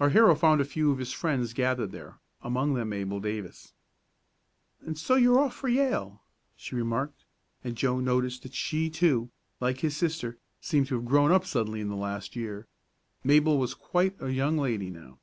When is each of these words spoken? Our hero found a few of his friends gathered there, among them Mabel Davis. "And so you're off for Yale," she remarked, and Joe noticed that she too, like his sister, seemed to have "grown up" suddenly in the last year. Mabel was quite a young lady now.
Our 0.00 0.10
hero 0.10 0.34
found 0.34 0.60
a 0.60 0.64
few 0.64 0.90
of 0.90 0.98
his 0.98 1.12
friends 1.12 1.52
gathered 1.52 1.92
there, 1.92 2.18
among 2.40 2.74
them 2.74 2.88
Mabel 2.88 3.20
Davis. 3.20 3.72
"And 4.84 4.98
so 4.98 5.14
you're 5.14 5.38
off 5.38 5.54
for 5.54 5.68
Yale," 5.68 6.20
she 6.56 6.74
remarked, 6.74 7.24
and 7.62 7.76
Joe 7.76 8.00
noticed 8.00 8.42
that 8.42 8.54
she 8.54 8.90
too, 8.90 9.30
like 9.60 9.78
his 9.78 9.96
sister, 9.96 10.36
seemed 10.60 10.88
to 10.88 10.96
have 10.96 11.04
"grown 11.04 11.30
up" 11.30 11.46
suddenly 11.46 11.80
in 11.80 11.86
the 11.90 11.94
last 11.94 12.34
year. 12.34 12.66
Mabel 13.22 13.56
was 13.56 13.74
quite 13.74 14.20
a 14.20 14.32
young 14.32 14.58
lady 14.58 14.90
now. 14.90 15.20